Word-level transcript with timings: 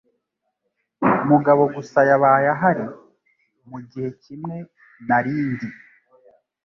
Mugabo 1.29 1.63
gusa 1.75 1.99
yabaye 2.09 2.47
ahari 2.55 2.85
mugihe 3.69 4.09
kimwe 4.21 4.57
nari 5.07 5.33
ndi. 5.49 5.67